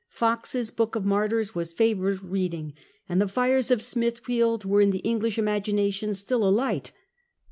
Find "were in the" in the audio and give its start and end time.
4.65-4.97